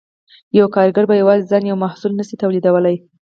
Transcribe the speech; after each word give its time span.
یو 0.57 0.67
کارګر 0.75 1.03
په 1.09 1.15
یوازې 1.21 1.47
ځان 1.51 1.63
یو 1.65 1.81
محصول 1.83 2.11
نشي 2.19 2.35
تولیدولی 2.43 2.95